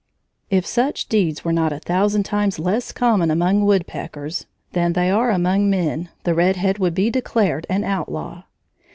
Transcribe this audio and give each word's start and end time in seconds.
If 0.49 0.65
such 0.65 1.05
deeds 1.09 1.45
were 1.45 1.53
not 1.53 1.71
a 1.71 1.77
thousand 1.77 2.23
times 2.23 2.57
less 2.57 2.91
common 2.91 3.29
among 3.29 3.63
woodpeckers 3.65 4.47
than 4.71 4.93
they 4.93 5.11
are 5.11 5.29
among 5.29 5.69
men 5.69 6.09
the 6.23 6.33
red 6.33 6.55
head 6.55 6.79
would 6.79 6.95
be 6.95 7.11
declared 7.11 7.67
an 7.69 7.83
outlaw. 7.83 8.41